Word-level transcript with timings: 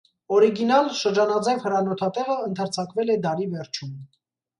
Օրիգինալ, 0.35 0.87
շրջանաձև 0.99 1.61
հրանոթատեղը 1.65 2.37
ընդարձակվել 2.47 3.13
է 3.17 3.19
դարի 3.27 3.47
վերջում։ 3.53 3.93